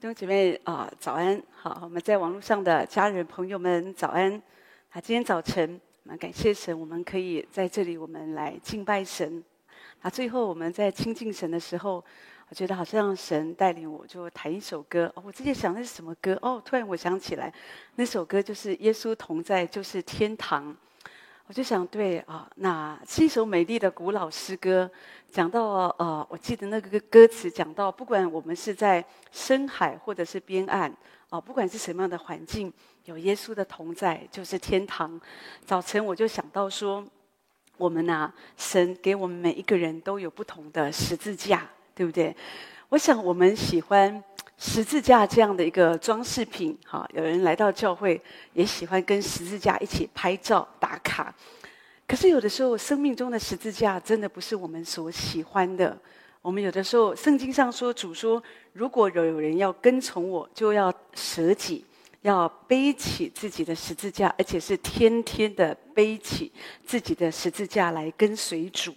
[0.00, 1.42] 弟兄姐妹啊、早安！
[1.50, 4.32] 好，我们在网络上的家人朋友们，早安！
[4.90, 9.42] 啊，今天早晨，蛮感谢神，我们可以在这里，我们来敬拜神。
[10.02, 11.96] 那最后我们在亲近神的时候，
[12.48, 15.12] 我觉得好像神带领我，就弹一首歌。
[15.16, 16.38] 我之前想那是什么歌？
[16.42, 17.52] 哦，突然我想起来，
[17.96, 20.72] 那首歌就是《耶稣同在就是天堂》。
[21.48, 24.88] 我就想，对啊，那是一首美丽的古老诗歌，
[25.30, 30.94] 讲到呃，我记得那个歌词讲到，不管我们是在深海或者是边岸，
[31.30, 32.70] 啊，不管是什么样的环境，
[33.06, 35.18] 有耶稣的同在就是天堂。
[35.64, 37.02] 早晨我就想到说，
[37.78, 42.36] 我们呐、神给我们每一个人都有不同的十字架，对不对？
[42.90, 44.22] 我想我们喜欢。
[44.60, 48.20] 十字架这样的一个装饰品，哈，有人来到教会
[48.54, 51.32] 也喜欢跟十字架一起拍照打卡。
[52.08, 55.96] 可是有的时候，生命中的十字架真的不是我们所喜欢的。
[56.42, 61.84] 我们有的时候，圣经上说，主说，如果有有人要跟从我，就要舍己，
[62.22, 66.50] 要背起自己的十字架，而且是天天的背起
[66.84, 68.92] 自己的十字架来跟随主。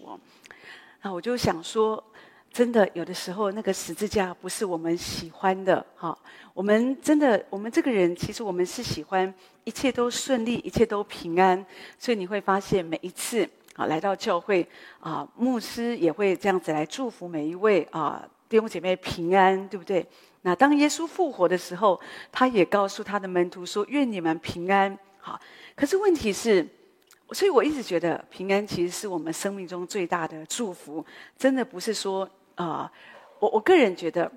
[1.03, 2.03] 那我就想说。
[2.53, 6.17] 真的，有的时候那个十字架不是我们喜欢的哈。
[6.53, 11.66] 我们真的，我们这个人其实我们是喜欢一切都顺利，一切都平安。
[11.97, 14.67] 所以你会发现，每一次啊来到教会
[14.99, 20.05] 啊，牧师也会这样子来祝福每一位啊弟兄姐妹平安，对不对？
[20.41, 21.97] 那当耶稣复活的时候，
[22.33, 25.39] 他也告诉他的门徒说：“愿你们平安。”好，
[25.73, 26.67] 可是问题是。
[27.33, 31.05] 所以我一直觉得平安其实是我们生命中最大的祝福，
[31.38, 32.91] 真的不是说啊、
[33.39, 34.31] 我我个人觉得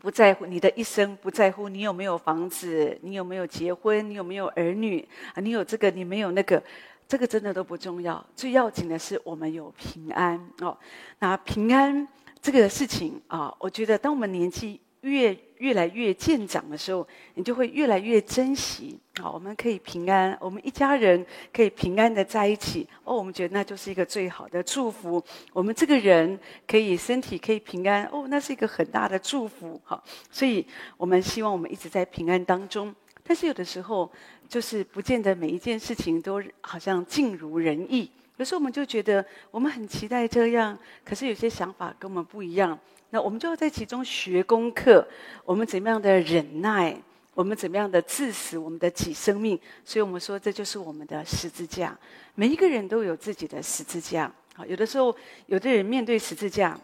[0.00, 6.62] 不在乎你的一生，不在乎你有没有房子，你有没有结婚，你有没有儿女啊，你有这个，你没有那个，
[7.08, 10.76] 这个真的都不重要，最要紧的是我们有平安哦。
[11.18, 12.06] 那平安
[12.40, 18.98] 这个事情啊，我觉得当我们年纪越越来越渐长的时候，你就会越来越珍惜。
[19.20, 22.86] 好，我们可以平安，我们一家人可以平安的在一起。
[23.04, 25.22] 哦，我们觉得那就是一个最好的祝福。
[25.52, 29.80] 我们这个人可以身体可以平安，哦，那是一个很大的祝福。
[29.84, 32.94] 好，所以我们希望我们一直在平安当中。
[33.24, 34.10] 但是有的时候，
[34.48, 38.10] 就是不见得每一件事情都好像尽如人意。
[38.36, 42.78] 有时候我们就觉得我们很期待这样，可是有些想法跟我们不一样。
[43.10, 45.06] 那我们就要在其中学功课，
[45.44, 46.94] 我们怎么样的忍耐，
[47.34, 49.58] 我们怎么样的致死我们的己生命。
[49.84, 51.96] 所以我们说，这就是我们的十字架。
[52.34, 54.30] 每一个人都有自己的十字架。
[54.56, 55.14] 啊，有的时候，
[55.46, 56.78] 有的人面对十字架，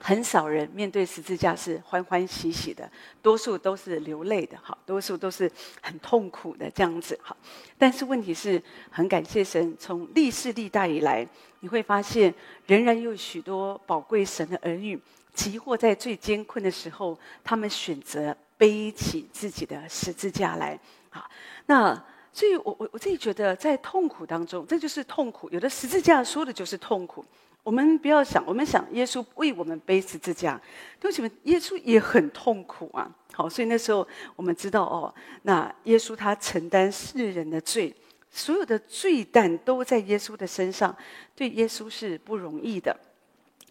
[0.00, 2.90] 很少人面对十字架是欢欢喜喜的，
[3.20, 4.58] 多数都是流泪的。
[4.62, 5.48] 好，多数都是
[5.80, 7.16] 很痛苦的这样子。
[7.22, 7.36] 好，
[7.78, 11.24] 但是问题是很感谢神，从历世历代以来，
[11.60, 12.34] 你会发现，
[12.66, 14.98] 仍然有许多宝贵神的儿女。
[15.32, 20.78] 即或在最艰困的时候，他们选择背起自己的十字架来。
[21.10, 21.28] 好，
[21.66, 21.94] 那
[22.32, 25.48] 所以我我我自己觉得，在痛苦当中，这就是痛苦。
[25.50, 27.24] 有的十字架说的就是痛苦。
[27.62, 30.60] 我们不要想，我们想耶稣为我们背十字架，
[31.02, 33.08] 为什么耶稣也很痛苦啊？
[33.32, 37.94] 好，所以那时候我们知道哦，那耶稣他承担世人的罪，
[38.30, 40.94] 所有的罪担都在耶稣的身上，
[41.36, 42.98] 对耶稣是不容易的。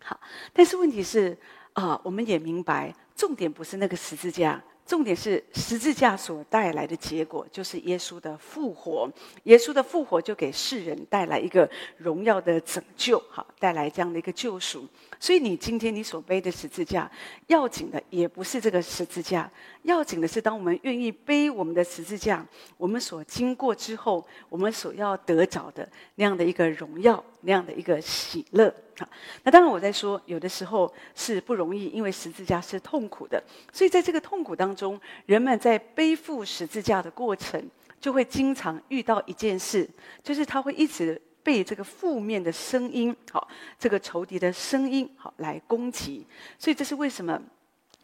[0.03, 0.19] 好，
[0.53, 1.37] 但是问题是
[1.73, 9.09] 啊，我们也明白，重点不是那个十字架，重点是十字架所带来的结果，就是耶稣的复活。
[9.43, 14.85] 耶稣的复活就给世人带来一个荣耀的拯救，好，带来这样的一个救赎。
[15.19, 17.09] 所以你今天你所背的十字架，
[17.47, 19.49] 要紧的也不是这个十字架，
[19.83, 22.45] 要紧的是当我们愿意背我们的十字架，
[22.75, 28.73] 我们所经过之后，我们所要得着的那样的一个荣耀，那样的一个喜乐。
[28.97, 29.07] 好，
[29.43, 37.63] 那当然我在说，有的时候是不容易，因为十字架是痛苦的，所以在这个痛苦当中，人们在背负十字架的过程，
[37.99, 39.89] 就会经常遇到一件事，
[40.23, 41.21] 就是他会一直。
[41.43, 43.47] 被这个负面的声音，好，
[43.79, 46.23] 这个仇敌的声音，好，来攻击。
[46.59, 47.41] 所以这是为什么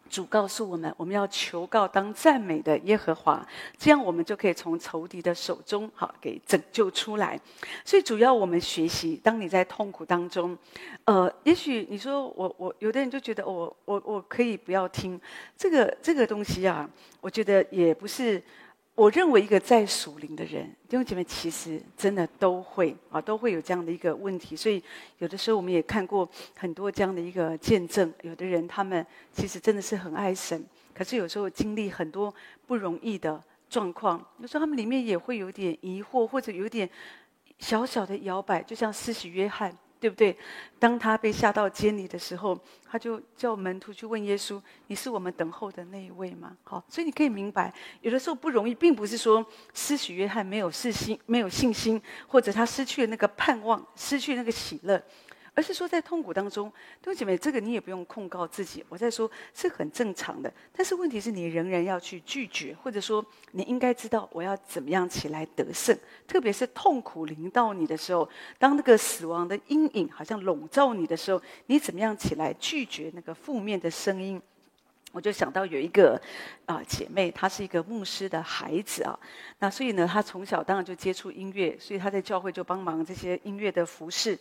[0.07, 3.45] 主告诉我们，我们要求告当赞美的耶和华，
[3.77, 7.39] 这样我们就可以从仇敌的手中，好，给拯救出来。
[7.85, 10.57] 所以主要我们学习，当你在痛苦当中，
[11.05, 15.19] 呃，也许你说我我有的人就觉得我我我可以不要听
[15.57, 16.89] 这个这个东西啊，
[17.21, 18.41] 我觉得也不是。
[18.97, 24.55] 我认为一个在属灵的人，弟兄姐妹其实真的都会啊，都会有这样的一个问题。
[24.55, 24.83] 所以
[25.19, 30.65] 有的时候我们也看过很多这样的一个见证，有的人他们其实真的是很爱神，
[30.95, 32.33] 可是有时候经历很多
[32.65, 33.39] 不容易的
[33.69, 36.89] 状况，有时候他们里面也会有点疑惑，或者有点
[37.59, 40.37] 小小的摇摆，就像施洗约翰对不对？
[40.79, 55.01] 当他被下到监里的时候，他就叫门徒去问耶稣：“你是我们等候的那一位吗？”好，所以你可以明白，有的时候不容易，并不是说失去约翰没有信心，没有信心，或者他失去了那个盼望，失去那个喜乐。
[55.57, 56.69] 而是说，在痛苦当中，
[57.01, 58.85] 弟兄姐妹，这个你也不用控告自己。
[58.89, 60.53] 我在说，是很正常的。
[60.71, 65.97] 但是问题是你仍然要去拒绝，或者说，你应该知道我要怎么样起来得胜。
[66.27, 74.39] 特别是痛苦临到你的时候，当那个死亡的阴影好像笼罩你的时候，你怎么样起来拒绝那个负面的声音？
[75.11, 76.21] 我就想到有一个
[76.67, 79.19] 啊、姐妹，她是一个牧师的孩子啊。
[79.57, 84.37] 那所以呢，她从小当然就接触音乐，所以她在教会就帮忙这些音乐的服侍。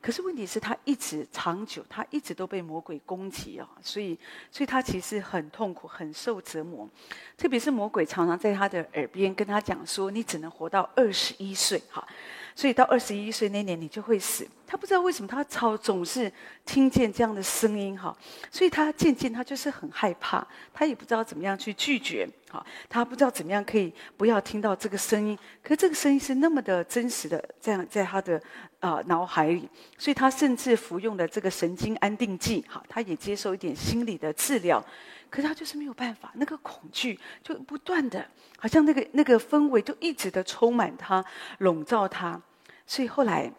[0.00, 4.16] 可是问题是，他一直长久，他一直都被魔鬼攻击啊，所以，
[4.52, 6.88] 所以他其实很痛苦，很受折磨。
[7.36, 12.06] 特别是魔鬼常常在他的耳边跟他讲说：“你只能活到二十一岁，哈。”
[12.54, 14.46] 所以到二十一岁那年，你就会死。
[14.66, 16.30] 他不知道为什么他超总是
[16.64, 18.16] 听见这样的声音哈，
[18.50, 25.38] 所以他渐渐他就是很害怕，他也不知道怎么样去拒绝好，他不知道怎么样可以不要听到这个声音。
[25.62, 28.40] 可这个声音是那么的真实的，这样在他的
[28.80, 29.68] 啊脑海里，
[29.98, 34.82] 所以他甚至服用了这个神经安定剂哈，他也接受一点心理的治疗，
[35.28, 41.22] 可是他就是没有办法，那个恐惧就不断的，好像那个那个氛围就一直的充满他，
[41.58, 42.40] 笼罩他。
[42.86, 43.52] 所以后来，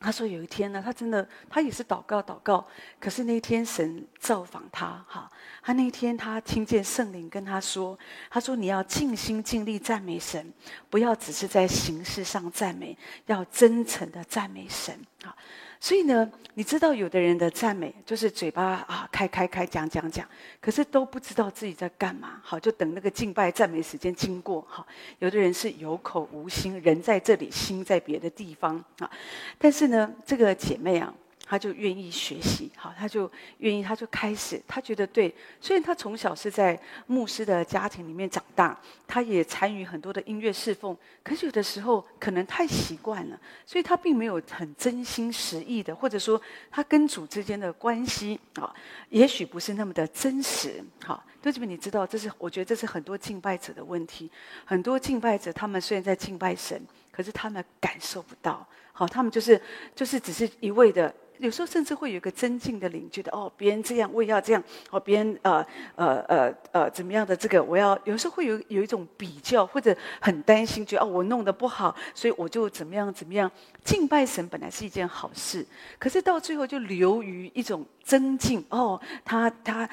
[0.00, 2.64] 他说有一天呢，他真的，他也是祷告祷告。
[3.00, 5.30] 可是那一天神造访他，哈，
[5.60, 7.98] 他那一天他听见圣灵跟他说，
[8.30, 10.52] 他说你要尽心尽力赞美神，
[10.88, 12.96] 不要只是在形式上赞美，
[13.26, 15.34] 要真诚的赞美神，啊。
[15.80, 20.26] 所以呢，你知道有的人的赞美就是嘴巴啊开开开讲讲讲，
[20.60, 22.40] 可是都不知道自己在干嘛。
[22.42, 24.66] 好，就等那个敬拜赞美时间经过。
[24.68, 24.86] 好，
[25.20, 29.10] 有的人是有口无心，人在这里，心在别的地方啊。
[29.58, 31.14] 但是呢，这个姐妹啊。
[31.50, 35.34] 他就愿意学习，好，他就愿意，他就开始，他觉得对。
[35.62, 46.38] 虽然他从小是在牧师的家庭里面长大，他也参与很多的音乐侍奉，可是有的时候可能太习惯了，所以他并没有很真心实意的，或者说
[46.70, 48.70] 他跟主之间的关系啊，
[49.08, 50.84] 也许不是那么的真实。
[51.02, 54.30] 好，对这边你知道，这是我觉得这是很多敬拜者的问题。
[54.66, 56.78] 很多敬拜者，他们虽然在敬拜神，
[57.10, 58.66] 可是他们感受不到。
[58.92, 59.58] 好，他们就是
[59.94, 61.14] 就是只是一味的。
[61.38, 65.64] 有时候甚至会有一个尊敬的灵，觉得哦，别人这样我也要这样，哦，别人呃
[65.94, 73.50] 呃呃呃怎么样的这个我要，有时候会有有一种比较，或者很担心，觉得哦我弄得不好，所以我就怎么样怎么样。
[73.84, 75.64] 敬拜神本来是一件好事，
[75.98, 79.88] 可是到最后就流于一种尊敬哦，他他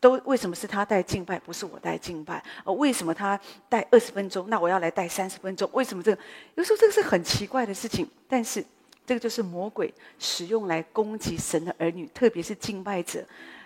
[0.00, 2.42] 都为什么是他带敬拜，不是我带敬拜？
[2.64, 3.38] 哦，为什么他
[3.68, 5.70] 带二十分钟，那我要来带三十分钟？
[5.72, 6.22] 为什么这个？
[6.56, 8.64] 有时候这个是很奇怪的事情，但是。
[9.10, 13.20] 这个就是魔鬼使用来攻击神的儿女，特别是敬拜者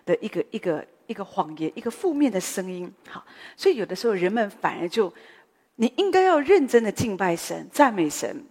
[0.07, 2.91] 的一个一个一个谎言，一个负面的声音。
[3.07, 3.23] 好，
[3.55, 5.13] 所以有的时候人们反而就，
[5.75, 8.43] 你应该要认真的敬拜神、赞美神、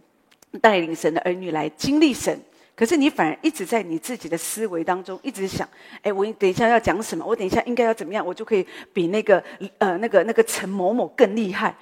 [0.61, 2.39] 带领神的儿女来经历神。
[2.75, 5.67] 可是你反而一直在你自己的思维当中一直想：
[6.03, 7.25] 哎，我等一下要讲什么？
[7.25, 8.23] 我等一下应该要怎么样？
[8.23, 8.63] 我就可以
[8.93, 9.43] 比那个
[9.79, 11.75] 呃那个那个陈某某更厉害。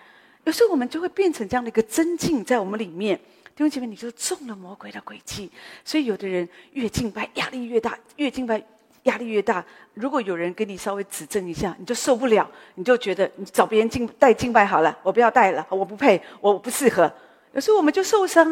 [0.45, 3.19] 有时候我们就会变成这样的一个真境在我们里面。
[3.61, 5.51] 弟兄姐妹，你就中了魔鬼的诡计，
[5.85, 8.59] 所以有的人越敬拜压力越大，越敬拜
[9.03, 9.63] 压力越大。
[9.93, 17.13] 如果有人给你稍微指正一下，你就受不了，你就觉得你找别人敬带敬拜好了，我不要带了，我不配，我不适合。
[17.53, 18.51] 有时候我们就受伤。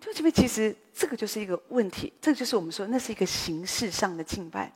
[0.00, 4.72] 弟兄姐妹，其实这个就是一个问题，这个就是我们说那是一个形式上的敬拜。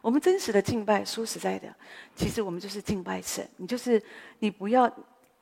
[0.00, 1.68] 我们真实的敬拜，说实在的，
[2.16, 3.46] 其实我们就是敬拜神。
[3.58, 4.02] 你就是
[4.38, 4.90] 你不要，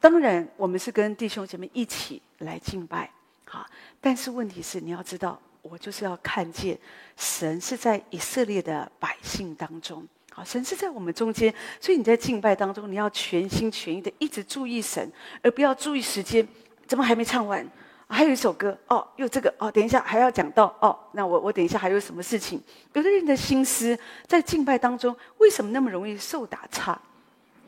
[0.00, 3.08] 当然我们是跟弟兄姐妹一起来敬拜。
[3.52, 3.66] 好，
[4.00, 6.78] 但是问题是，你要知道，我就是要看见
[7.16, 10.06] 神是在以色列的百姓当中。
[10.32, 15.10] 好，神是在我们中间，所以你在敬拜当中，你要全心全意的一直注意神，
[15.42, 16.46] 而不要注意时间，
[16.86, 17.68] 怎么还没唱完？
[18.06, 22.62] 还有一首歌哦，又这个哦，等一下还要讲到哦，那我我等一下还有什么事情？
[22.92, 26.96] 有的人的心思在敬拜当中，为什么那么容易受打岔？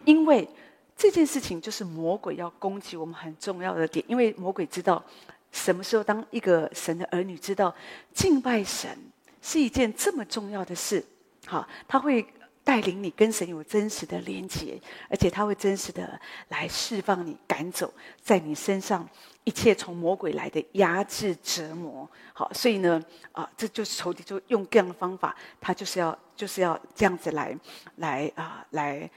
[0.05, 0.49] 因为
[0.97, 5.03] 这件事情就是魔鬼要攻击我们很重要的点，因为魔鬼知道。
[5.53, 7.73] 什么时候，当一个神的儿女知道
[8.13, 8.91] 敬拜神
[9.41, 11.05] 是一件这么重要的事，
[11.47, 12.27] 好，他会
[12.65, 14.81] 带领你跟神有真实的连接，
[15.11, 17.93] 而且他会真实的来释放你，赶走
[18.23, 19.09] 在你身上
[19.45, 22.09] 一切从魔鬼来的压制折磨。
[22.33, 27.57] 好，所以呢，啊，这就是仇敌就用各样的方法，他就是要就是要这样子来
[27.97, 29.11] 来啊来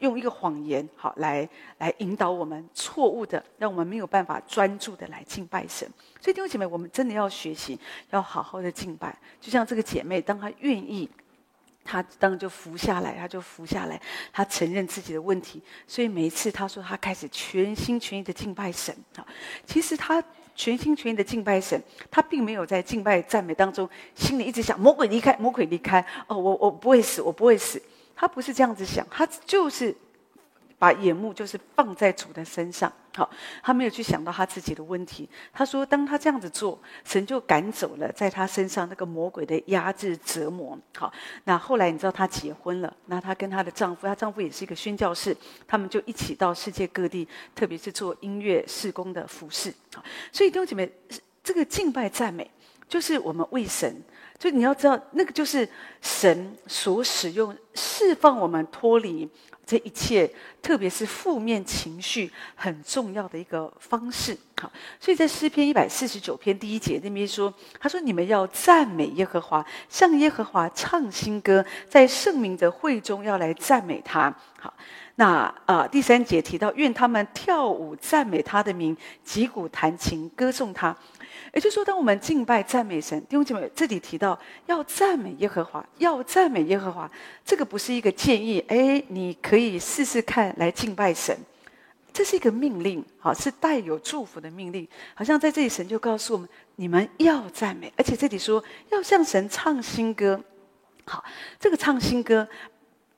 [0.00, 5.88] 用一个谎言，好来来引导我们错误的，让我们没有办法专注的来敬拜神。
[6.20, 7.78] 所以弟兄姐妹，我们真的要学习，
[8.10, 9.16] 要好好的敬拜。
[9.40, 11.08] 就像这个姐妹，当她愿意，
[11.84, 14.00] 她当就服下来，她就服下来，
[14.32, 15.62] 她承认自己的问题。
[15.86, 19.26] 所以每一次她说她开始全心全意的敬拜神啊，
[19.64, 20.22] 其实她
[20.54, 21.80] 全心全意的敬拜神，
[22.10, 27.80] 她并没有在敬拜赞美当中心里一直想魔鬼离开，魔鬼离开哦，我我不会死，我不会死。
[28.20, 29.94] 他不是这样子想，他就是
[30.76, 32.92] 把眼目就是放在主的身上。
[33.14, 33.30] 好，
[33.62, 35.28] 他没有去想到他自己的问题。
[35.52, 40.76] 他说，当他这样子做，神就赶走了在他身上那个魔鬼的压制折磨。
[40.96, 41.12] 好，
[41.44, 45.36] 那后来你知道他结婚了，那他跟他的丈夫，他丈夫也是一个宣教士，
[45.68, 49.72] 他们就一起到世界各地，特别是做音乐事工的服侍。
[49.94, 50.92] 好，所以弟兄姐妹，
[51.44, 52.50] 这个敬拜赞美，
[52.88, 54.02] 就是我们为神。
[54.38, 55.68] 就你要知道，那个就是
[56.00, 59.28] 神所使用释放我们脱离
[59.66, 60.30] 这一切，
[60.62, 64.38] 特别是负面情绪很重要的一个方式。
[64.60, 74.74] 好，所以在诗篇一百四十九篇第一节那边说，他说：“你们要赞美耶和华，向耶和华唱新歌，在圣明的会中要来赞美他。”好，
[75.14, 80.96] 那啊、第三节提到，愿他们跳舞赞美他的名，击鼓弹琴歌颂他。
[81.54, 84.36] 也就是说，当我们敬拜赞美神，弟兄姐妹，这里提到
[84.66, 87.08] 要赞美耶和华，要赞美耶和华，
[87.44, 91.36] 这个不是一个建议，哎，你可以试试看来敬拜神，
[92.18, 94.84] 这是一个命令，好，是带有祝福的命令，
[95.14, 98.60] 好像在这里神就告诉我们，你们要赞美，而且这里说
[98.90, 100.42] 要向神唱新歌，
[101.04, 101.22] 好，
[101.60, 102.48] 这个唱新歌。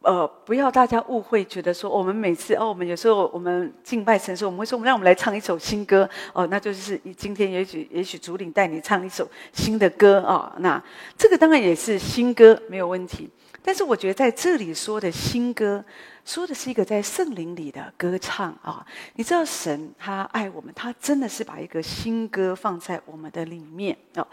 [0.03, 10.83] 呃，不要大家误会，觉得说我们每次哦，我们有时候我们敬拜神时，我们会说，我们让我们来唱一首新歌哦，那就是今天也许也许主领带你唱一首新的歌，哦，那
[11.17, 13.31] 这个当然也是新歌，没有问题。
[13.63, 15.85] 但是我觉得在这里说的新歌，
[16.25, 18.85] 说的是一个在圣灵里的歌唱啊！
[19.15, 24.27] 你知道神他爱我们，他真的是把一个新歌放在我们的里面啊！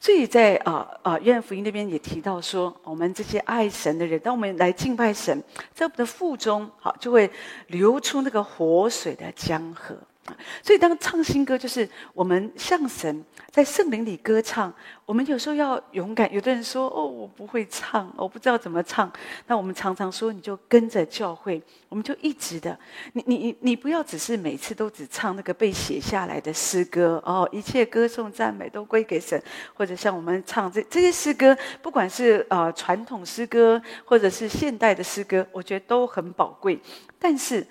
[0.00, 7.30] 所以在啊啊约翰福音那边也提到说，我们这些爱神的人，当我们来敬拜神，在我们的腹中好就会
[7.68, 9.96] 流出那个活水的江河。
[10.62, 14.72] 所以，当唱新歌，就是我们向神在圣灵里歌唱。
[15.04, 16.32] 我们有时候要勇敢。
[16.32, 19.12] 有的人说：“哦，我不会唱，我不知道怎么唱。”
[19.48, 22.78] 那我们常常说：“你就跟着教会，我们就一直的。
[23.14, 27.46] 你、你、你，你不要只是每次都只唱那个被写下来的诗歌哦。
[27.50, 29.42] 一切歌颂赞美都归给神，
[29.74, 36.80] 或者像我们唱这这些诗歌，不管是呃传统诗歌，或者是现代的诗歌，我觉得都很宝贵。
[37.18, 37.66] 但是。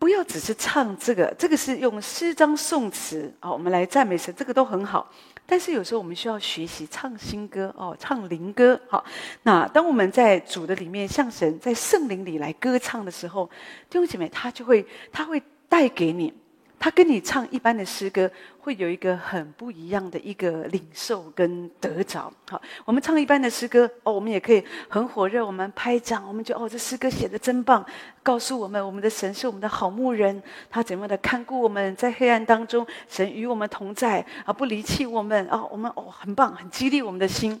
[0.00, 5.06] 不要只是唱这个，这个是用诗章颂词啊，我们来赞美神，这个都很好。
[5.44, 8.80] 但是有时候我们需要学习唱新歌哦，唱灵歌。
[8.88, 9.04] 好，
[9.42, 13.44] 那当我们在主的里面向神在圣灵里来歌唱的时候，
[13.90, 16.32] 弟兄姐妹，他就会他会带给你。
[16.82, 22.32] 他跟你唱一般的诗歌，会有一个很不一样的一个领受跟得着。
[22.48, 27.84] 好，我们唱一般的诗歌，哦，我们也可以很火热，我们拍掌，我们就哦，这诗歌写得真棒，
[28.22, 37.60] 告诉我们我们的神是我们的好牧人，他怎么的看顾我们在黑暗当中，神与我们同在啊，不离弃我们啊，我们哦很棒，很激励我们的心，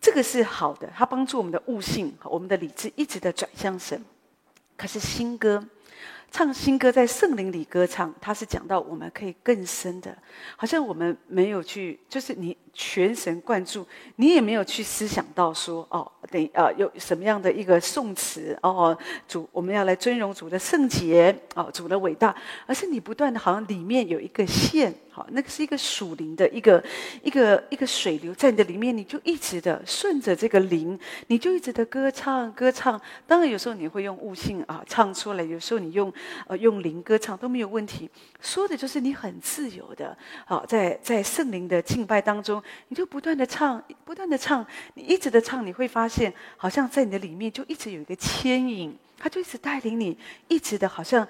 [0.00, 4.02] 这个是好的，它帮助我们的悟性，我们的理智一直的转向神。
[4.74, 5.62] 可是新歌。
[6.32, 10.16] 唱新歌，在圣灵里歌唱，他是讲到我们可以更深的，
[10.56, 13.86] 好像我们没有去，就是你全神贯注，
[14.16, 18.96] 你也没有去思想到说，哦，等呃有什么样的一个颂词哦，
[19.28, 22.34] 主我们要来尊荣主的圣洁哦，主的伟大，
[22.66, 24.92] 而是你不断的，好像里面有一个线。
[25.14, 26.82] 好，那个是一个属灵的一个
[27.22, 32.98] 一个一个水流在你的里面，你就一直的顺着这个灵，你就一直的歌唱歌唱。
[33.26, 36.10] 当然有时候你会用悟性啊唱出来，有时候你用
[36.46, 38.10] 呃用灵歌唱都没有问题。
[38.40, 50.16] 说的就是你很自由的，好，在在圣灵的敬拜当中，你就不断的唱，不断的唱，你一直的唱，你会发现好像在你的里面就一直有一个牵引，他就一直带领你，
[50.48, 51.26] 一直的好像。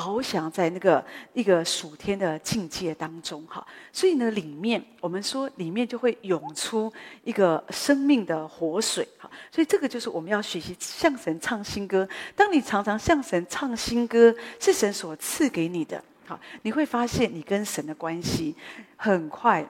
[0.00, 1.04] 翱翔在那个
[1.34, 6.90] 一个属天的境界当中，哈，所以呢，里面我们说里面就会涌出
[7.22, 12.08] 一个生命的活水，哈，所以这个就是我们要学习向神唱新歌。
[12.34, 18.56] 当你常常向神唱新歌，是神所赐给你的，好，你会发现你跟神的关系
[18.96, 19.66] 很快。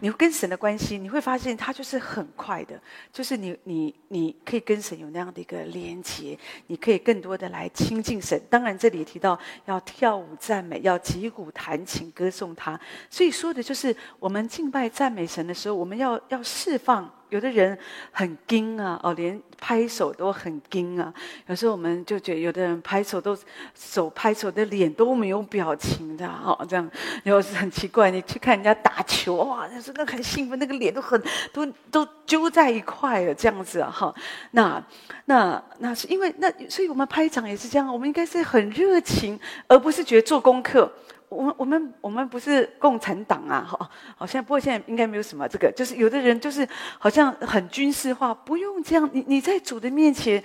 [0.00, 2.80] 你跟神的关系，你会发现他就是很快的，
[3.12, 8.40] 就是你你你可以跟神有那样的一个连接，你可以更多的来亲近神。
[8.48, 12.78] 当然，这里也提到要跳舞赞美，要击鼓弹琴歌颂他。
[13.10, 17.12] 所以说的就是我们敬拜赞美神的时候，我们要要释放。
[17.34, 17.76] 有的人
[18.12, 21.12] 很惊啊，哦，连拍手都很惊啊。
[21.48, 23.36] 有时候我们就觉得，有的人拍手都
[23.74, 26.88] 手拍手的脸都没有表情的，哦，这样，
[27.24, 28.08] 然后是很奇怪。
[28.08, 31.20] 你去看人家打球，哇，那真的很兴奋，那个脸都很
[31.52, 34.14] 都都揪在一块了，这样子啊，哈。
[34.52, 34.80] 那
[35.24, 40.88] 那那是因为那，所以我们拍掌也是这样，我们应该是很热情，而不是觉得做功课。
[41.34, 46.66] 我们我们我们不是共产党啊，好，好像不过现在应该没有什么这个，就是有的人就是
[46.98, 49.08] 好像很军事化，不用这样。
[49.12, 50.42] 你你在主的面前，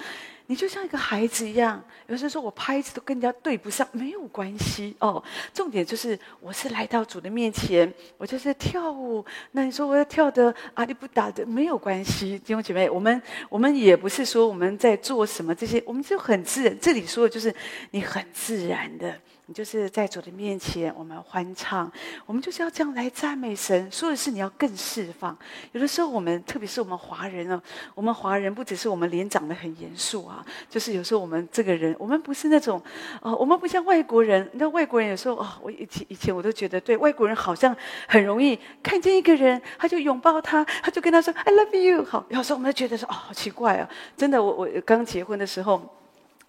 [0.47, 1.81] 你就像一个孩子一样。
[2.07, 5.23] 有时候说我拍子都跟人家对不上，没有关系哦。
[5.53, 9.23] 重点就是我是来到主的面前，我就是跳舞。
[9.51, 16.75] 那你说我要跳的阿里不达的，没有关系，弟兄姐妹，我们我们也不是说我们在做什么这些，我们就很自然。
[16.81, 17.53] 这里说的就是
[17.91, 19.13] 你很自然的。
[19.53, 21.91] 就是在主的面前，我们欢唱，
[22.25, 23.91] 我们就是要这样来赞美神。
[23.91, 25.37] 说的是你要更释放。
[25.71, 27.61] 有的时候，我们特别是我们华人啊，
[27.95, 32.81] 我们华人不只是我们脸长得很严肃啊，就是有时候我们这个人，我们不是那种，
[33.21, 34.49] 哦，我们不像外国人。
[34.53, 37.75] 那外国人有时候，哦，我以前以前我都觉得，对外国人好像
[38.07, 42.03] 很容易看见一个人，他就拥抱他，他就跟他说 “I love you”。
[42.05, 43.89] 好，有时候我们就觉得说，哦，好奇怪啊！
[44.15, 45.98] 真的，我我刚结婚的时候。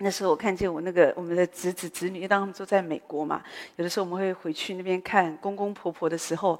[0.02, 3.42] 那时候我看见我那个我们的侄子侄女，当他们都在美国嘛，
[3.76, 6.58] 有的时候我们会回去那边看公公婆婆的时候，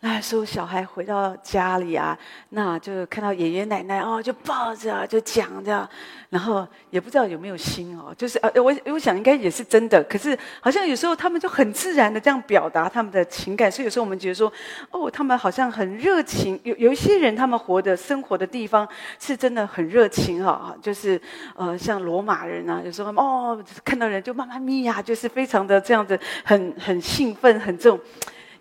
[0.00, 2.18] 那时候小孩回到家里啊，
[2.48, 5.88] 那就看到爷爷奶奶哦，就抱着就讲着，
[6.30, 14.52] 然后也不知道有没有心哦，就是啊，我我想应该也是真的，可是好像有时候他们就很自然的这样表达他们的情感，所以有时候我们觉得说，
[14.90, 18.88] 哦，他们好像很热情，有有一些人他们活的生活的地方
[19.20, 21.20] 是真的很热情哈，就是
[21.54, 22.79] 呃像罗马人啊。
[22.84, 27.98] 有时候哦，看到人就妈妈咪呀，就是非常的这样子，很很兴奋，很这种。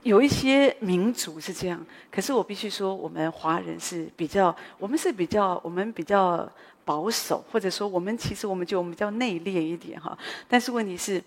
[0.04, 6.50] 有一些民族是这样，可是我必须说，我们华人是比较，我们是比较，我们比较
[6.86, 10.18] 保守，或者说我们其实我们就我们比较内敛一点哈。
[10.48, 11.22] 但是问题是。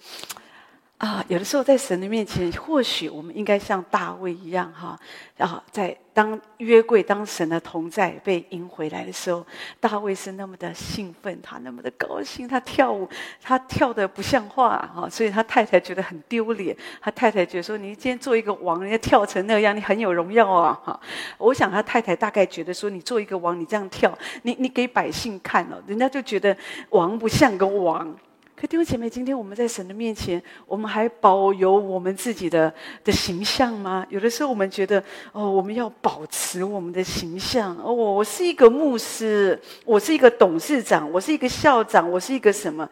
[1.03, 4.97] 啊，有的时候在神的面前，或许我们应该像大卫一样哈，
[5.37, 9.45] 然后在当约柜、当神的同在被迎回来的时候，
[9.81, 13.09] 大卫是那么的兴奋，他那么的高兴，他跳舞，
[13.41, 21.01] 他跳得不像话哈，所以他太太觉得很丢脸，他太太觉得说：“你今天做一个王，人家跳成那样，你很有荣耀啊！”哈，
[21.39, 26.57] 我想他太太大概觉得说：“你做一个王，你这样跳，你你给百姓看了，人家就觉得
[26.91, 28.17] 王不像个王。”
[28.63, 32.73] 可弟兄姐妹，今天我们在神的面前，我们还保有我们自己的
[33.03, 34.07] 的形象吗？
[34.09, 37.77] 有的时候我们觉得，哦，我们要保持我们的形象。
[37.79, 42.89] 哦，我是一个牧师，我是一个董事长，我是一个校长，我是一个什么？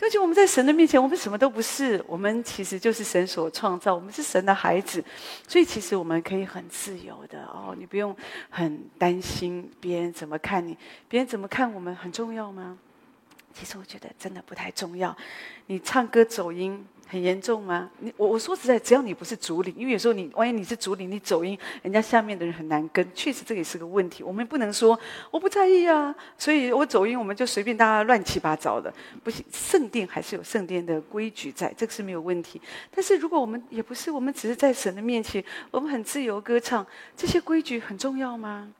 [0.00, 2.02] 而且我们在神的面前，我们什么都不是。
[2.06, 5.04] 我们其实就是神所创造，我们是神的孩子，
[5.46, 7.76] 所以其实我们可以很自由的哦。
[7.78, 8.16] 你不用
[8.48, 10.74] 很担心别人怎么看你，
[11.06, 12.78] 别人怎么看我们很重要吗？
[13.54, 15.16] 其实我觉得真的不太重要。
[15.66, 17.90] 你唱歌走音很严重吗？
[17.98, 23.06] 你我我说实在，只要你不是主领，因为有时候你万一你是主领，你走音，人家下面的人很难跟。
[23.14, 24.22] 确实这也是个问题。
[24.22, 24.98] 我们不能说
[25.30, 28.92] 我不在意啊，所以我走音，我们就随便大家乱七八糟的。
[29.22, 32.60] 不行，圣殿还是有圣殿的规矩在，这个是没有问题。
[32.90, 36.86] 但是如果我们也不是，我们只是在神的面前，我们很自由歌唱，
[37.16, 38.72] 这些规矩很重要吗？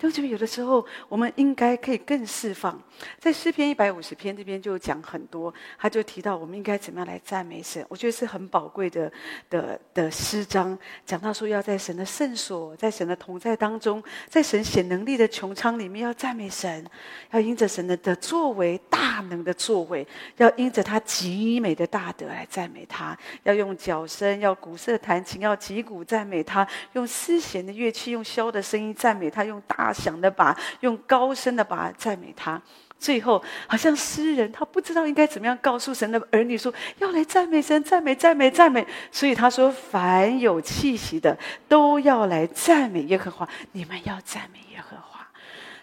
[0.00, 2.78] 我觉得有的时候，我们应该可以更释放。
[3.18, 7.82] 在诗篇一百五十篇这边就讲很多，他就提到我们应该怎么样来赞美神。
[7.88, 9.10] 我觉得是很宝贵的
[9.48, 16.84] 的的诗章，讲到说要在神的圣所，在神的同在当中，在神显能力的穹苍里面要赞美神，
[17.30, 29.83] 要因着神的的作为大能的作为，要因着他极美的大德来赞美他，要用角声，要鼓瑟弹琴，要击鼓赞美他，用丝弦的乐器，用箫的声音赞美他，用大。
[29.92, 32.60] 想的把用高声的把赞美他，
[32.98, 45.26] 最后好像诗人他不知道应该怎么样告诉神的儿女说要来赞美神，赞美赞美赞美，所以他说凡有气息的都要来赞美耶和华，你们要赞美耶和华。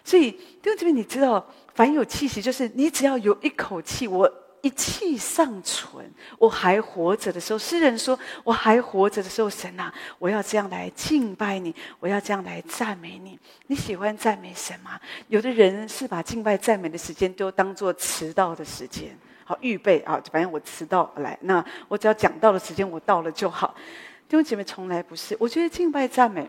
[0.04, 4.41] 所以弟兄姊妹，你知道凡有气息，就是你只要有一口气，我。
[4.62, 13.38] 一气尚存，我还活着的时候，诗人说：“我还活着的时候，神啊，我要这样来敬拜你，我要这样来赞美你。
[13.66, 14.98] 你喜欢赞美神吗？
[15.26, 23.74] 有的人是把敬拜赞美的时间都当做迟到的时间，好预备啊，反正我迟到来，那我只要讲到的时间我到了就好。
[24.28, 25.36] 弟兄姐妹，从来不是。
[25.40, 26.48] 我觉得敬拜赞美。”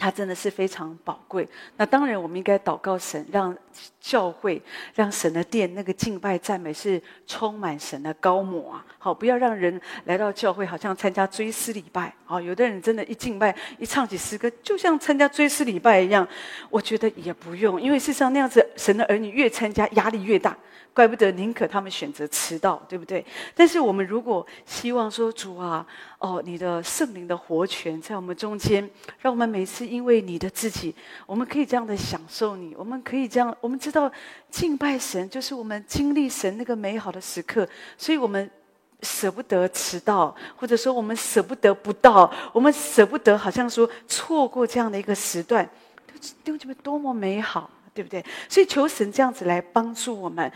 [0.00, 1.46] 它真的是非常宝贵。
[1.76, 3.54] 那当然，我们应该祷告神，让
[4.00, 4.60] 教会、
[4.94, 8.86] 让神的殿那个敬拜赞美是充满神的膏抹啊！
[8.98, 12.10] 好，不要让人来到教会，好像参加追思礼拜。
[12.24, 16.26] 好，有的人真的，一敬拜，一唱起诗歌，就像参加追思礼拜一样。
[16.70, 20.56] 我觉得也不用，因为事实上那样子，神的儿女越参加，压力越大。
[20.92, 23.24] 怪不得宁可他们选择迟到，对不对？
[23.54, 25.86] 但是我们如果希望说主啊，
[26.18, 28.88] 哦，你的圣灵的活泉在我们中间，
[29.20, 30.94] 让我们每次因为你的自己，
[31.26, 34.10] 我们可以这样的享受你，我们可以这样，我们知道
[34.50, 38.50] 敬拜神就是我们经历神那个美好的时刻，所以我们
[39.02, 45.68] 舍不得迟到，或者说我们舍不得不到，我们舍不得好像说错过这样的一个时段，
[46.42, 47.70] 丢丢多么美好。
[47.94, 48.24] 对不对？
[48.48, 50.50] 所以求神这样子来帮助我们。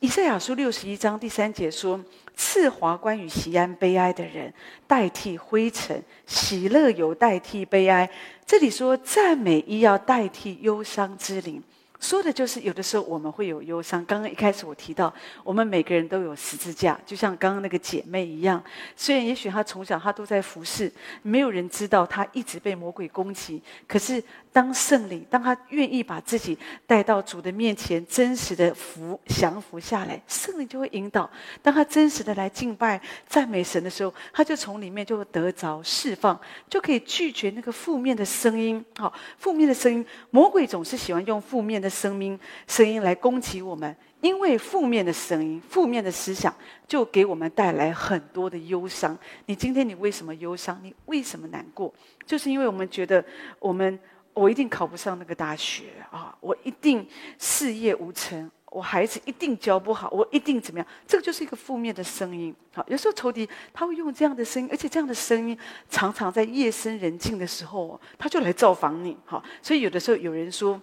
[0.00, 2.00] 以赛亚书六十一章第三节说
[2.36, 4.52] ：“赐华冠与喜安悲哀的人，
[4.86, 8.08] 代替灰尘；喜乐有代替悲哀。”
[8.44, 11.62] 这里说赞美衣要代替忧伤之灵。
[11.98, 14.04] 说的就是有的时候我们会有忧伤。
[14.04, 15.12] 刚刚一开始我提到，
[15.42, 18.62] 我们每个人都有十字架，就像刚刚那个姐妹一样。
[18.94, 23.62] 虽然也许她从小她都在服侍，没有人知道她一直被魔鬼攻击。
[23.88, 24.22] 可是
[24.56, 31.30] 当圣灵，当他愿意把自己带到主的面前，真实的服降服下来，圣灵就会引导。
[31.60, 36.40] 当他真实的来敬拜赞美神的时候，他就从里面就得着释放，
[36.70, 38.82] 就可以拒绝那个负面的声音。
[38.96, 41.90] 好，负面的声音，魔鬼总是喜欢用负面的。
[41.90, 46.54] 声音，声音来攻击我们，因为负面的声音、负面的思想，
[46.88, 49.18] 就给我们带来很多的忧伤。
[49.44, 50.80] 你今天你为什么忧伤？
[50.82, 51.92] 你为什么难过？
[52.24, 53.22] 就是因为我们觉得，
[53.58, 53.98] 我们
[54.36, 60.86] 我一定考不上那个大学啊，我一定事业无成，我孩子一定教不好，我一定怎么样？
[61.06, 62.54] 这个就是一个负面的声音。
[62.74, 69.16] 好，有时候仇敌他会用这样的声音，而且这样的声音常常在夜深人静的时候，他就来造访你。
[69.24, 70.78] 好，所以有的时候有人说。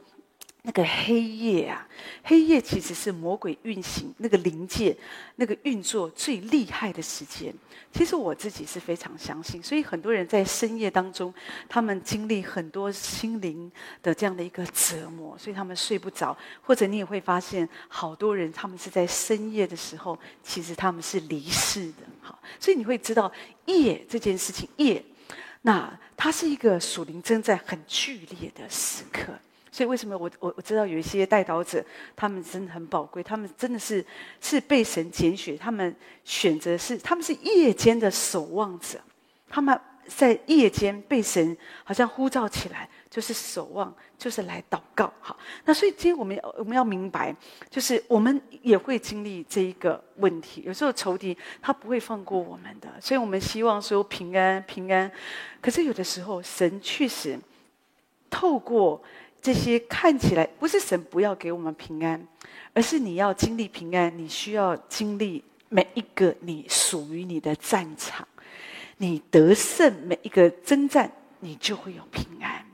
[0.65, 1.85] 那个黑夜啊，
[2.23, 4.95] 黑夜其实是魔鬼运行那个灵界、
[5.35, 7.53] 那个运作最厉害的时间。
[7.91, 11.33] 其实我自己是非常相信，所以很多人在深夜当中，
[11.67, 13.69] 他们经历很多心灵
[14.01, 16.35] 的这样的一个折磨，所以他们睡不着。
[16.61, 22.03] 或者你也会发现，好多人他们是在深夜的时候，其实他们是离世的。
[22.21, 23.29] 好，所以你会知道
[23.65, 25.03] 夜这件事情，夜，
[25.63, 29.33] 那它是一个属灵正在很剧烈的时刻。
[29.73, 31.83] 所以，为什么我我我知道有一些代祷者，
[32.15, 34.05] 他们真的很宝贵，他们真的是
[34.39, 39.01] 是被神拣选，他们选择是他们是夜间的守望者，
[39.49, 45.11] 他们在夜间被神好像呼召起来，就是守望，就是来祷告。
[45.19, 47.35] 好，那所以今天我们要我们要明白，
[47.71, 55.11] 就是我们也会经历这一个问题，有时候仇敌他不会放过我们的，所以我们希望说平安平安，
[55.59, 57.39] 可是有的时候神确实
[58.29, 59.01] 透过。
[59.43, 62.25] 这些看起来不是神不要给我们平安，
[62.73, 68.25] 而是你要经历平安，你需要经历每一个你属于你的战场，
[68.99, 72.65] 你得胜每一个征战，你就会有平安，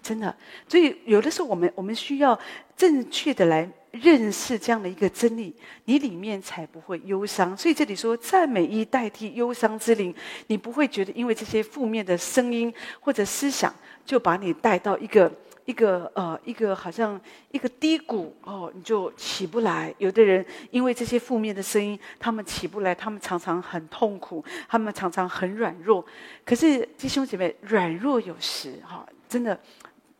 [0.00, 0.32] 真的。
[0.68, 2.38] 所以有的时候我们我们需要
[2.76, 5.52] 正确的来认识这样的一个真理，
[5.86, 7.56] 你里面才不会忧伤。
[7.56, 10.14] 所以这里说赞美衣代替忧伤之灵，
[10.46, 13.74] 你不会觉得因为这些负面的声音或者思想
[14.06, 15.28] 就把你带到一个。
[15.64, 17.20] 一个呃，一个好像
[17.50, 19.94] 一个低谷哦，你就起不来。
[19.98, 26.04] 有的人因为这些负面的声音，他们起不来，他们常常很痛苦，他们常常很软弱。
[26.44, 29.58] 可是弟兄姐妹，软弱有时哈，真的，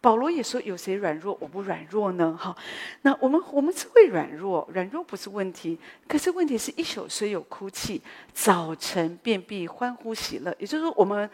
[0.00, 2.38] 保罗也说，有谁软弱，我不软弱呢？
[2.40, 2.56] 哈，
[3.02, 5.76] 那我们我们是会软弱，软弱不是问题。
[6.06, 8.00] 可是问题是一宿虽有哭泣，
[8.32, 10.54] 早晨便必欢呼喜乐。
[10.60, 11.28] 也就是说，我们。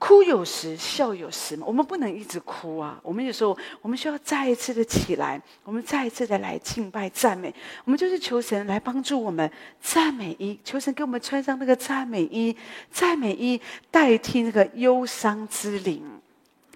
[0.00, 1.66] 哭有时，笑有时嘛。
[1.66, 2.98] 我们不能一直哭啊。
[3.02, 7.54] 我们有时候，我们需要再一次的起来，我们再一次的来敬拜赞美。
[7.84, 12.56] 我们就是求神来帮助我们赞美衣，求神给我们穿上那个赞美衣，
[12.90, 13.60] 赞美衣
[13.90, 16.19] 代替那个忧伤之灵。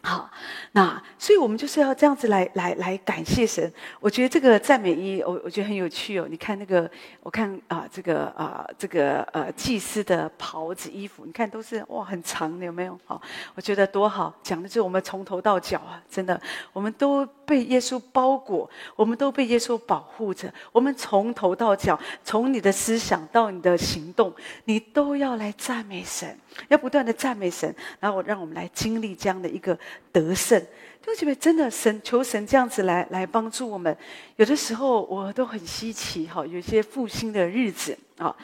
[0.07, 0.31] 好，
[0.73, 3.73] 那所以我们就是要这样子来来来感谢神。
[4.01, 6.27] 我觉得这个赞美一，我我觉得很有趣哦。
[6.29, 6.89] 你看那个，
[7.23, 13.01] 我看啊、这个啊、这个呃，祭司的袍子衣服，你看都是哇很长的，有没有？
[13.07, 13.19] 好，
[13.55, 16.39] 我觉得多好，讲的就是我们从头到脚啊，真的，
[16.75, 20.53] 我们都被耶稣包裹，我们都被耶稣保护着。
[20.73, 24.33] 我们从头到脚，从你的思想到你的行动，
[24.65, 26.37] 你都要来赞美神。
[26.69, 29.79] 要不断的赞美神，然后让我们来经历这样的一个
[30.13, 30.61] 得胜。
[30.61, 33.95] 弟兄姐妹，真的神求神这样子来来帮助我们。
[34.37, 38.35] 有的时候我都很稀奇哈，有些复兴的日子啊，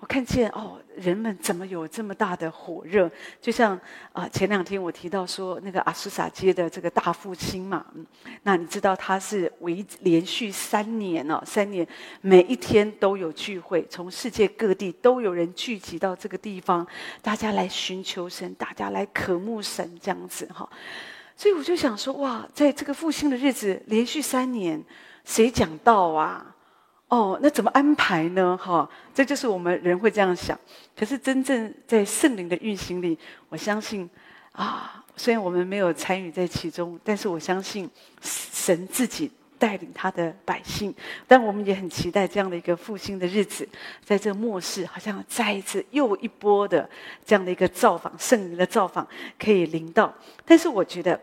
[0.00, 3.08] 我看见哦，人们怎么有这么大的火热？
[3.40, 3.78] 就像
[4.12, 7.86] 啊，前两天我提到说那个阿苏萨街的这个大复兴嘛，
[8.42, 11.86] 那你知道他是为连续三年哦，三年
[12.20, 16.84] 每一天都有聚会，从世界各地都有人聚集到这个地方，
[17.22, 20.68] 大家来寻求神，大家来渴慕神，这样子哈。
[21.36, 24.82] 所以我就想说，哇，在这个复兴的日子，连续三年，
[25.24, 26.56] 谁讲道啊？
[27.10, 28.56] 哦，那怎么安排呢？
[28.56, 30.56] 哈，这就是我们人会这样想。
[30.96, 33.18] 可是真正在圣灵的运行里，
[33.48, 34.08] 我相信
[34.52, 37.90] 啊，虽然我们没有参与在其中，但是我相信
[38.22, 40.94] 神自己带领他的百姓。
[41.26, 43.68] 但我们也很期待这样的一个复兴的日子，
[44.04, 46.88] 在这末世，好像再一次又一波的
[47.26, 49.04] 这样的一个造访，圣灵的造访
[49.36, 50.14] 可以临到。
[50.44, 51.20] 但是我觉得，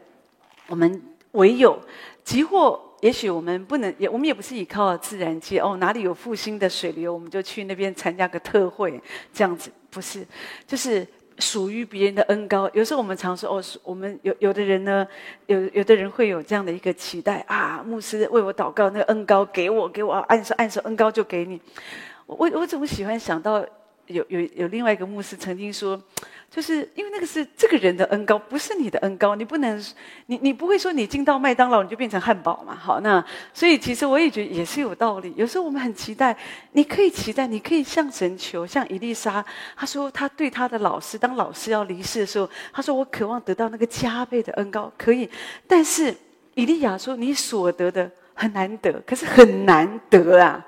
[0.67, 1.81] 我们唯有
[2.25, 2.83] 即或。
[3.01, 8.99] 也许我们不能，也我们也不是依靠自然界哦，哪里有复兴的水流，我们就去那边参加个特会，
[9.31, 10.25] 这样子不是，
[10.65, 11.05] 就是
[11.37, 12.67] 属于别人的恩膏。
[12.73, 15.07] 有时候我们常说哦，我们有有的人呢，
[15.45, 21.61] 有有的人会有这样的一个期待啊，牧师为我祷告，那个恩膏给我，给我按手按手，恩膏就给你。
[22.25, 23.65] 我我怎么喜欢想到
[24.07, 26.01] 有有有另外一个牧师曾经说。
[26.49, 29.77] 就是因为那个是这个人的恩膏，不是你的恩膏，你不能，
[30.27, 32.73] 你你不会说你进到麦当劳你就变成汉堡嘛？
[32.73, 35.33] 好，那所以其实我也觉得也是有道理。
[35.35, 36.35] 有时候我们很期待，
[36.71, 39.43] 你可以期待，你可以向神求，像伊丽莎，
[39.75, 45.29] 他说他对他的老师，当老师要离世的时候，他说我渴望得到那个加倍的恩膏，可以。
[45.67, 46.15] 但是
[46.53, 50.65] 伊利亚说你所得的很难得，可是很难得啊。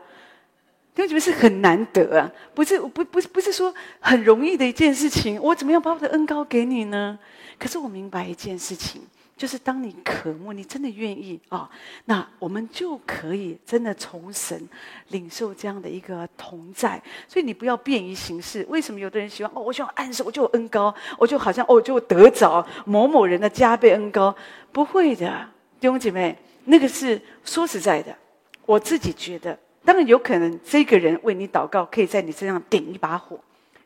[0.99, 5.41] 因为觉得是很难得啊，不是不不不是说很容易的一件事情。
[5.41, 7.17] 我怎么样把我的恩膏给你呢？
[7.57, 9.01] 可是我明白一件事情，
[9.37, 11.69] 就是当你渴慕，你真的愿意啊、
[12.03, 14.67] 那我们就可以真的从神
[15.07, 17.01] 领受这样的一个同在。
[17.29, 18.65] 所以你不要便于行事。
[18.67, 19.61] 为什么有的人喜欢哦？
[19.61, 24.35] 我喜欢按手，我就有恩膏，我就好像哦，就得着某某人的加倍恩膏。
[24.73, 25.47] 不会的，
[25.79, 28.13] 弟兄姐妹，那个是说实在的，
[28.65, 29.57] 我自己觉得。
[29.89, 33.39] 当然有可能，这个人为你祷告，可以在你身上点一把火。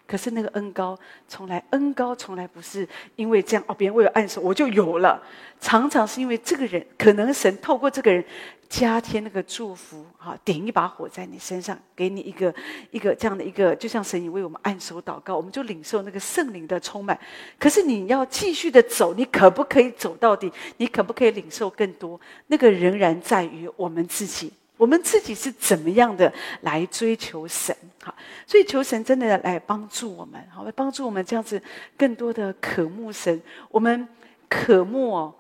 [0.05, 2.85] 可是那个恩膏，从来恩膏从来不是
[3.15, 5.23] 因为这样哦，别人为了按手我就有了。
[5.61, 8.21] 常常是因为这个人，可能神透过这个人
[8.67, 12.53] 加添那个祝福，哈，点一把火在你身上，给你一个
[12.91, 17.17] 一个这样的一个，就像神已为我们按手祷告，我们就领受那个圣灵的充满。
[17.57, 20.51] 可是你要继续的走，你可不可以走到底？
[20.75, 22.19] 你可不可以领受更多？
[22.47, 24.51] 那个仍然在于我们自己。
[24.83, 27.73] 我们自己是怎么样的来追求神？
[28.03, 28.13] 哈，
[28.45, 31.61] 所以求神真的来帮助我们，好，来帮助我们这样子
[31.95, 33.41] 更多的渴慕神。
[33.69, 34.05] 我们
[34.49, 35.33] 渴慕哦，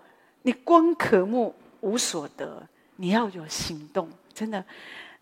[0.43, 4.63] 你光渴慕无所得，你要有行动，真的。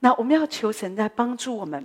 [0.02, 1.84] 那我们要求神在帮助我们。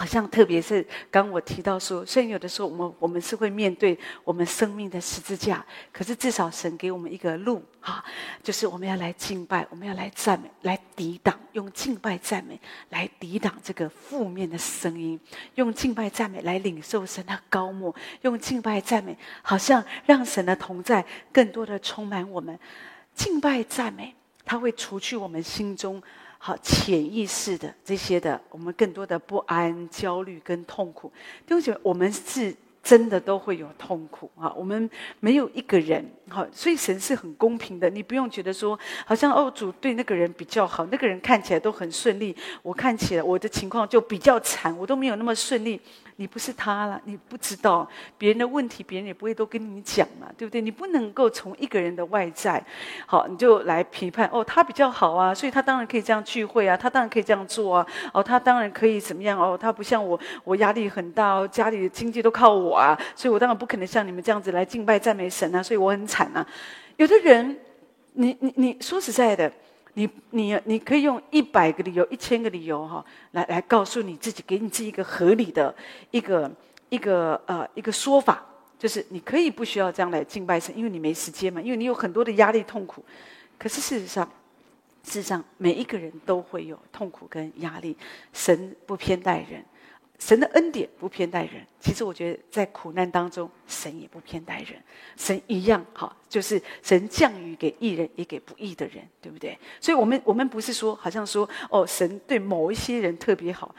[0.00, 8.02] 好像特别是刚我提到说，虽然有的时候我们我们是会面对我们生命的十字架，可是至少神给我们一个路啊，
[8.42, 12.58] 就是我们要来敬拜，我们要来赞美，来抵挡，用敬拜赞美
[12.88, 15.20] 来抵挡这个负面的声音，
[15.56, 22.58] 用敬拜赞美来领受神的膏抹，用敬拜赞美，好像让神的同在更多的充满我们。
[23.14, 24.14] 敬拜赞美，
[24.46, 26.02] 它会除去我们心中。
[26.42, 31.12] 好，潜意识的这些的，我们更多的不安、焦虑跟痛苦，
[31.46, 34.50] 弟兄姐妹，我们是真的都会有痛苦啊！
[34.56, 34.88] 我们
[35.20, 45.80] 没有一个人好，所以神是很公平的，你不用觉得说，好像哦，主对那个人比较好，那个人看起来都很顺利，我看起来我的情况就比较惨，我都没有那么顺利。
[46.16, 47.88] 你不是他了，你不知道
[48.18, 50.60] 别人的问题，别人也不会都跟你讲嘛，对不对？
[50.60, 52.62] 你不能够从一个人的外在，
[53.06, 66.46] 好，你就来批判哦，他比较好啊，所以他当然可以这样聚会啊，他当然可以这样做啊，哦，他当然可以怎么样哦，他不像我，我压力很大哦，家里的经济都靠我啊，所以我当然不可能像你们这样子来敬拜赞美神啊，所以我很惨啊。
[66.96, 67.58] 有的人，
[68.14, 69.52] 你你你说实在的。
[69.94, 75.74] 你你你可以用一百个理由、一千个理由哈，来来告诉你自己，给你自己一个合理的
[76.12, 76.48] 一个
[76.90, 78.40] 一个呃一个说法，
[78.78, 83.04] 就是你可以不需要这样来敬拜神，因为你没时间嘛，因为你有很多的压力、痛苦。
[83.58, 84.24] 可是事实上，
[85.02, 87.96] 事实上每一个人都会有痛苦跟压力，
[88.32, 89.62] 神不偏待人。
[90.20, 94.76] 神的恩典不偏待人，其实我觉得在苦难当中，神也不偏待人，
[95.16, 99.58] 神一样好，就是神降雨给义人，也给不义的人，对不对？
[99.80, 103.74] 所以，我们我们不是说，好像说，哦，神对某一些人特别好，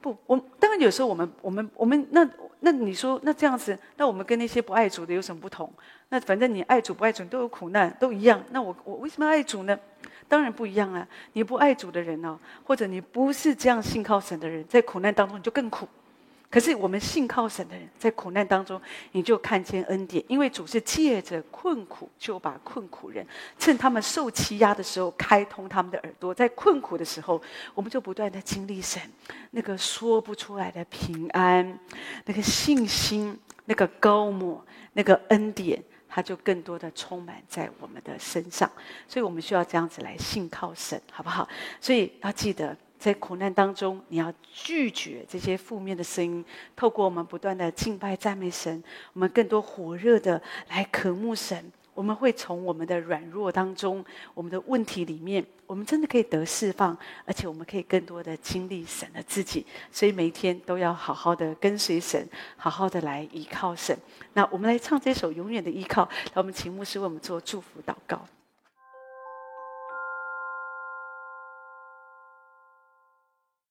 [0.00, 2.26] 不，我当然有时候我们我们我们那
[2.60, 5.70] 那你说那这样子，那我们跟那些不爱主的有什么不同？
[6.10, 9.76] 那反正你爱主不爱主都有苦难，都一样，那我我为什么要爱主呢？
[10.30, 11.06] 当然不一样啊！
[11.32, 15.88] 你不爱主的人、哦，或者你不是这样信靠神的人，在苦难当中你就更苦，
[16.48, 23.26] 可是我们信靠神的人，在苦难当中，你就看见恩典，因为主是借着困苦，就把困苦人
[23.58, 26.32] 趁他们受欺压的时候，开通他们的耳朵。
[26.32, 27.42] 在困苦的时候，
[27.74, 29.02] 我们就不断的经历神
[29.50, 31.76] 那个说不出来的平安，
[32.24, 38.70] 那个信心，那个膏抹，那个恩典，它就更多的充满在我们的身上。
[39.08, 41.48] 所以我们需要这样子来信靠神，好不好？
[41.80, 42.76] 所以要记得。
[43.00, 46.44] 在苦难当中，你要拒绝这些负面的声音。
[46.76, 51.72] 透过我们不断的敬拜赞美神，我们更多火热的来渴慕神。
[51.94, 59.64] 我们会从我们的软弱当中，我们的问题里面，我们真的可以得释放，而且我们可以更多的经历神的自己。
[59.92, 63.96] 所以每一天都要好好的跟随神，好好的来依靠神。
[64.32, 66.04] 那我们来唱这首《永远的依靠》。
[66.34, 68.20] 那我们请牧师为我们做祝福祷告。